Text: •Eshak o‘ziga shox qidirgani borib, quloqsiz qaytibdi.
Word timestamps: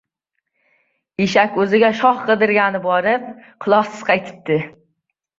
•Eshak 1.25 1.59
o‘ziga 1.63 1.91
shox 1.99 2.23
qidirgani 2.29 2.81
borib, 2.85 3.27
quloqsiz 3.67 4.01
qaytibdi. 4.09 4.59